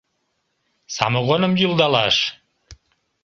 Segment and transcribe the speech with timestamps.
[0.95, 2.17] Самогоным йӱлдалаш